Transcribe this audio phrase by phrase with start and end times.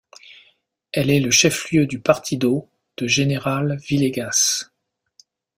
[0.93, 2.67] Elle est le chef-lieu du partido
[2.97, 4.71] de General Villegas.